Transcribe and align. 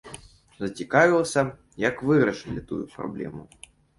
Зацікавіўся, 0.61 1.43
як 1.85 2.01
вырашылі 2.09 2.65
тую 2.71 2.81
праблему. 2.97 3.47